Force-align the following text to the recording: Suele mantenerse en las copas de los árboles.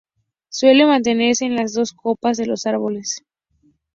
Suele 0.49 0.87
mantenerse 0.87 1.45
en 1.45 1.55
las 1.57 1.75
copas 1.95 2.37
de 2.37 2.47
los 2.47 2.65
árboles. 2.65 3.23